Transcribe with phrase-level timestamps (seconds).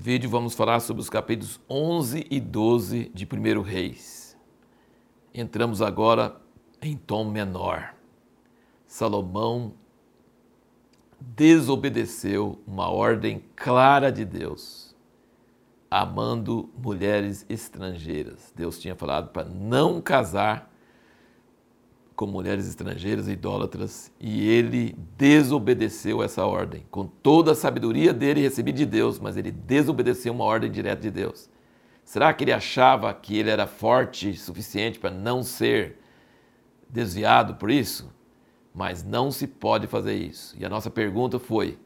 [0.00, 4.36] vídeo vamos falar sobre os capítulos 11 e 12 de 1 Reis.
[5.32, 6.40] Entramos agora
[6.82, 7.94] em tom menor.
[8.88, 9.74] Salomão
[11.20, 14.96] desobedeceu uma ordem clara de Deus,
[15.88, 18.52] amando mulheres estrangeiras.
[18.56, 20.67] Deus tinha falado para não casar
[22.18, 26.84] com mulheres estrangeiras idólatras e ele desobedeceu essa ordem.
[26.90, 31.12] Com toda a sabedoria dele recebido de Deus, mas ele desobedeceu uma ordem direta de
[31.12, 31.48] Deus.
[32.04, 36.00] Será que ele achava que ele era forte suficiente para não ser
[36.90, 38.12] desviado por isso?
[38.74, 40.56] Mas não se pode fazer isso.
[40.58, 41.78] E a nossa pergunta foi: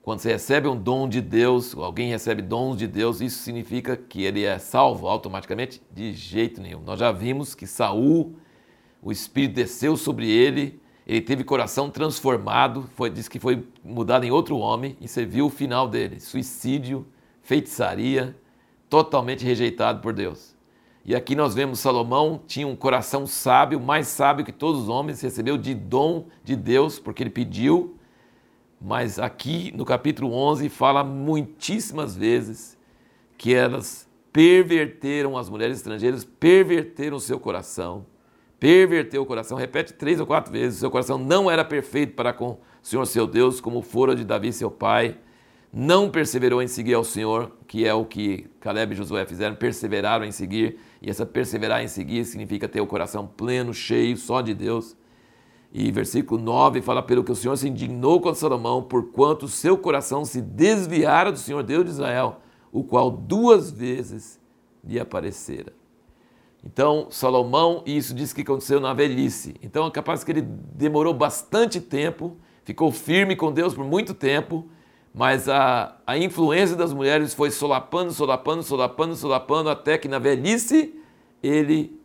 [0.00, 4.22] quando você recebe um dom de Deus, alguém recebe dons de Deus, isso significa que
[4.22, 5.82] ele é salvo automaticamente?
[5.92, 6.80] De jeito nenhum.
[6.80, 8.36] Nós já vimos que Saul
[9.06, 14.32] o Espírito desceu sobre ele, ele teve coração transformado, foi, diz que foi mudado em
[14.32, 17.06] outro homem, e você viu o final dele: suicídio,
[17.40, 18.36] feitiçaria,
[18.90, 20.56] totalmente rejeitado por Deus.
[21.04, 25.20] E aqui nós vemos Salomão tinha um coração sábio, mais sábio que todos os homens,
[25.20, 27.96] recebeu de dom de Deus, porque ele pediu.
[28.80, 32.76] Mas aqui no capítulo 11 fala muitíssimas vezes
[33.38, 38.04] que elas perverteram, as mulheres estrangeiras perverteram o seu coração
[38.58, 42.50] perverteu o coração, repete três ou quatro vezes, seu coração não era perfeito para com
[42.50, 45.16] o Senhor seu Deus, como fora de Davi seu pai,
[45.72, 50.24] não perseverou em seguir ao Senhor, que é o que Caleb e Josué fizeram, perseveraram
[50.24, 54.54] em seguir, e essa perseverar em seguir significa ter o coração pleno, cheio, só de
[54.54, 54.96] Deus.
[55.72, 60.24] E versículo 9 fala: Pelo que o Senhor se indignou contra Salomão, porquanto seu coração
[60.24, 62.40] se desviara do Senhor Deus de Israel,
[62.72, 64.40] o qual duas vezes
[64.82, 65.74] lhe aparecera.
[66.66, 69.54] Então, Salomão, isso diz que aconteceu na velhice.
[69.62, 74.68] Então, é capaz que ele demorou bastante tempo, ficou firme com Deus por muito tempo,
[75.14, 81.00] mas a, a influência das mulheres foi solapando, solapando, solapando, solapando, até que na velhice
[81.40, 82.00] ele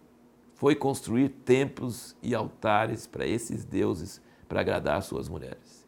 [0.53, 5.87] foi construir templos e altares para esses deuses, para agradar suas mulheres.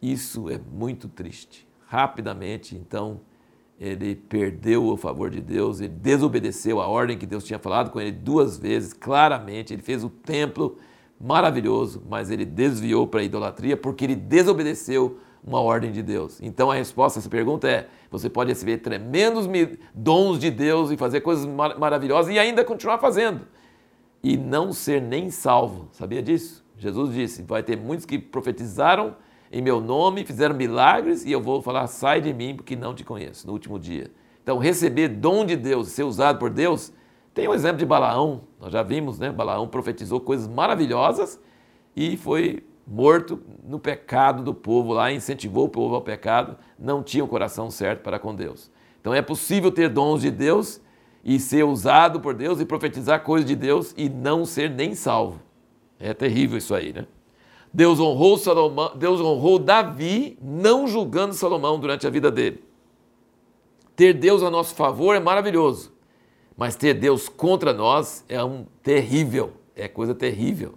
[0.00, 1.66] Isso é muito triste.
[1.88, 3.20] Rapidamente, então,
[3.78, 8.00] ele perdeu o favor de Deus, ele desobedeceu a ordem que Deus tinha falado com
[8.00, 9.72] ele duas vezes, claramente.
[9.72, 10.78] Ele fez o templo
[11.20, 16.40] maravilhoso, mas ele desviou para a idolatria porque ele desobedeceu uma ordem de Deus.
[16.42, 19.46] Então a resposta a essa pergunta é: você pode receber tremendos
[19.94, 23.42] dons de Deus e fazer coisas mar maravilhosas e ainda continuar fazendo
[24.22, 25.88] e não ser nem salvo.
[25.92, 26.64] Sabia disso?
[26.76, 29.16] Jesus disse: vai ter muitos que profetizaram
[29.56, 33.04] em meu nome, fizeram milagres e eu vou falar: sai de mim, porque não te
[33.04, 34.10] conheço, no último dia.
[34.42, 36.92] Então, receber dom de Deus, ser usado por Deus,
[37.32, 39.32] tem um exemplo de Balaão, nós já vimos, né?
[39.32, 41.40] Balaão profetizou coisas maravilhosas
[41.94, 47.24] e foi morto no pecado do povo lá, incentivou o povo ao pecado, não tinha
[47.24, 48.70] o coração certo para com Deus.
[49.00, 50.80] Então é possível ter dons de Deus
[51.24, 55.40] e ser usado por Deus e profetizar coisas de Deus e não ser nem salvo.
[55.98, 57.06] É terrível isso aí, né?
[57.76, 62.64] Deus honrou, Salomão, Deus honrou Davi, não julgando Salomão durante a vida dele.
[63.94, 65.92] Ter Deus a nosso favor é maravilhoso,
[66.56, 70.76] mas ter Deus contra nós é um terrível, é coisa terrível.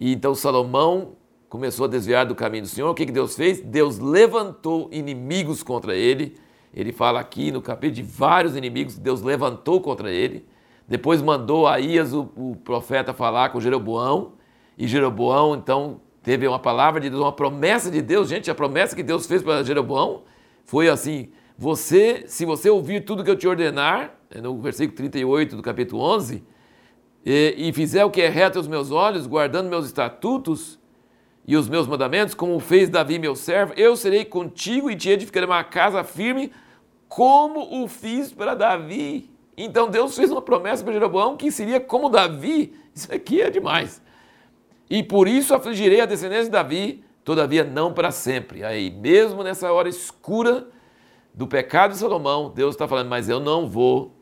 [0.00, 1.16] E então Salomão
[1.50, 2.88] começou a desviar do caminho do Senhor.
[2.88, 3.60] O que, que Deus fez?
[3.60, 6.38] Deus levantou inimigos contra ele.
[6.72, 10.46] Ele fala aqui no capítulo de vários inimigos que Deus levantou contra ele.
[10.88, 14.32] Depois mandou Aías, o, o profeta, falar com Jeroboão.
[14.78, 18.28] E Jeroboão, então, teve uma palavra de Deus, uma promessa de Deus.
[18.28, 20.22] Gente, a promessa que Deus fez para Jeroboão
[20.64, 25.56] foi assim: você, se você ouvir tudo que eu te ordenar, é no versículo 38
[25.56, 26.42] do capítulo 11,
[27.24, 30.78] e, e fizer o que é reto aos meus olhos, guardando meus estatutos
[31.46, 35.48] e os meus mandamentos, como fez Davi meu servo, eu serei contigo e te edificarei
[35.48, 36.52] uma casa firme,
[37.08, 39.30] como o fiz para Davi.
[39.56, 42.74] Então Deus fez uma promessa para Jeroboão que seria como Davi.
[42.94, 44.00] Isso aqui é demais.
[44.88, 48.64] E por isso afligirei a descendência de Davi, todavia não para sempre.
[48.64, 50.66] Aí, mesmo nessa hora escura
[51.34, 54.14] do pecado de Salomão, Deus está falando, mas eu não vou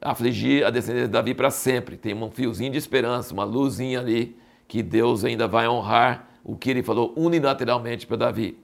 [0.00, 1.96] afligir a descendência de Davi para sempre.
[1.96, 4.36] Tem um fiozinho de esperança, uma luzinha ali,
[4.66, 8.58] que Deus ainda vai honrar o que ele falou unilateralmente para Davi.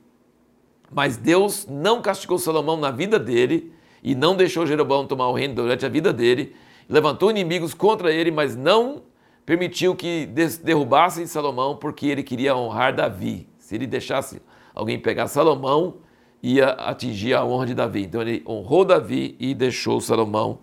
[0.91, 3.73] Mas Deus não castigou Salomão na vida dele
[4.03, 6.55] e não deixou Jeroboão tomar o reino durante a vida dele.
[6.89, 9.03] Levantou inimigos contra ele, mas não
[9.47, 10.27] permitiu que
[10.63, 13.49] derrubassem Salomão porque ele queria honrar Davi.
[13.59, 14.43] Se ele deixasse
[14.75, 15.99] alguém pegar Salomão,
[16.43, 18.03] ia atingir a honra de Davi.
[18.03, 20.59] Então ele honrou Davi e deixou Salomão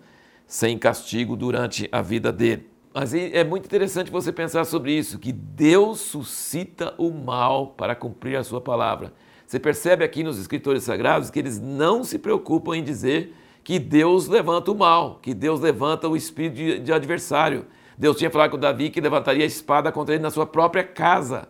[0.46, 2.68] sem castigo durante a vida dele.
[2.92, 8.36] Mas é muito interessante você pensar sobre isso, que Deus suscita o mal para cumprir
[8.36, 9.12] a sua palavra.
[9.44, 13.34] Você percebe aqui nos escritores sagrados que eles não se preocupam em dizer
[13.64, 17.66] que Deus levanta o mal, que Deus levanta o espírito de, adversário.
[17.98, 21.48] Deus tinha falado com Davi que levantaria a espada contra ele na sua própria casa.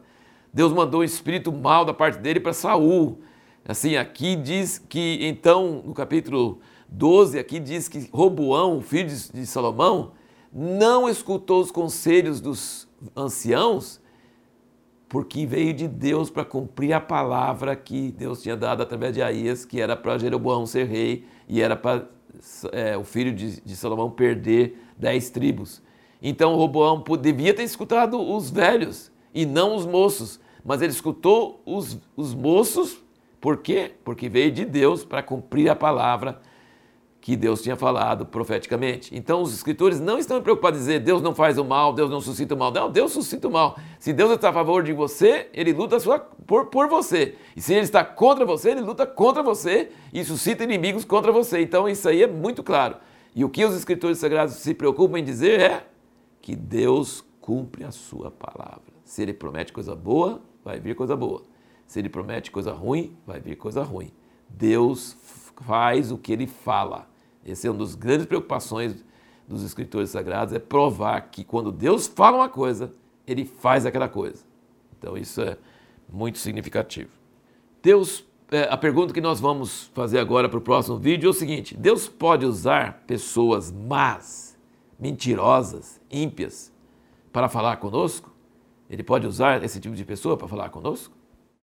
[0.52, 3.20] Deus mandou o espírito mal da parte dele para Saul.
[3.66, 10.12] Assim, aqui diz que, então, no capítulo 12, aqui diz que Roboão, filho de Salomão,
[10.52, 12.86] não escutou os conselhos dos
[13.16, 14.00] anciãos,
[15.08, 19.64] porque veio de Deus para cumprir a palavra que Deus tinha dado através de Aías,
[19.64, 22.06] que era para Jeroboão ser rei e era para
[22.72, 25.82] é, o filho de, de Salomão perder dez tribos.
[26.26, 31.98] Então Roboão devia ter escutado os velhos e não os moços, mas ele escutou os,
[32.16, 32.96] os moços,
[33.38, 33.92] por quê?
[34.02, 36.40] Porque veio de Deus para cumprir a palavra
[37.20, 39.14] que Deus tinha falado profeticamente.
[39.14, 42.22] Então os escritores não estão preocupados em dizer Deus não faz o mal, Deus não
[42.22, 42.72] suscita o mal.
[42.72, 43.78] Não, Deus suscita o mal.
[43.98, 47.34] Se Deus está a favor de você, ele luta sua, por, por você.
[47.54, 51.60] E se ele está contra você, ele luta contra você e suscita inimigos contra você.
[51.60, 52.96] Então isso aí é muito claro.
[53.34, 55.93] E o que os escritores sagrados se preocupam em dizer é
[56.44, 58.92] que Deus cumpre a sua palavra.
[59.02, 61.42] Se ele promete coisa boa, vai vir coisa boa.
[61.86, 64.12] Se ele promete coisa ruim, vai vir coisa ruim.
[64.46, 65.16] Deus
[65.64, 67.08] faz o que ele fala.
[67.46, 69.02] Essa é uma das grandes preocupações
[69.48, 72.92] dos escritores sagrados, é provar que quando Deus fala uma coisa,
[73.26, 74.44] ele faz aquela coisa.
[74.98, 75.56] Então isso é
[76.06, 77.08] muito significativo.
[77.82, 81.34] Deus, é, a pergunta que nós vamos fazer agora para o próximo vídeo é o
[81.34, 84.53] seguinte: Deus pode usar pessoas más,
[84.98, 86.72] mentirosas, ímpias,
[87.32, 88.32] para falar conosco?
[88.88, 91.13] Ele pode usar esse tipo de pessoa para falar conosco?